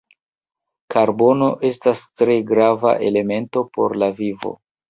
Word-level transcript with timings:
Karbono 0.95 1.51
estas 1.69 2.07
tre 2.21 2.39
grava 2.55 2.97
elemento 3.11 3.67
por 3.79 3.99
la 4.05 4.13
vivo. 4.25 4.59